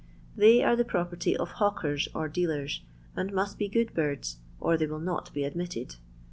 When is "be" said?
3.59-3.67, 5.31-5.43